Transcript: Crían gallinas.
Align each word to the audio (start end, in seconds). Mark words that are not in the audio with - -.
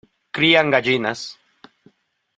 Crían 0.35 0.71
gallinas. 0.73 1.21